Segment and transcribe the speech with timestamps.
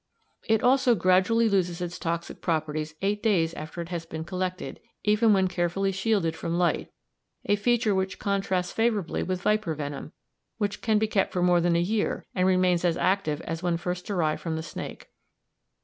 [0.47, 5.31] It also gradually loses its toxic properties eight days after it has been collected, even
[5.31, 6.91] when carefully shielded from light,
[7.45, 10.11] a feature which contrasts favourably with viper venom,
[10.57, 13.77] which can be kept for more than a year and remains as active as when
[13.77, 15.11] first derived from the snake.